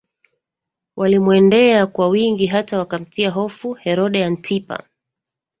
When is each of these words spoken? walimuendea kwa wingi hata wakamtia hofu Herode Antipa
walimuendea 0.95 1.87
kwa 1.87 2.07
wingi 2.07 2.45
hata 2.47 2.77
wakamtia 2.77 3.29
hofu 3.31 3.73
Herode 3.73 4.25
Antipa 4.25 4.83